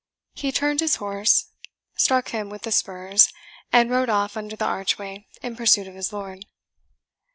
[0.33, 1.51] He turned his horse,
[1.95, 3.31] struck him with the spurs,
[3.71, 6.45] and rode off under the archway in pursuit of his lord.